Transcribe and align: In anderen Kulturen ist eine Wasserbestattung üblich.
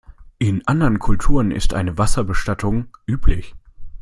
In 0.39 0.67
anderen 0.67 0.97
Kulturen 0.97 1.51
ist 1.51 1.75
eine 1.75 1.95
Wasserbestattung 1.95 2.87
üblich. 3.05 3.53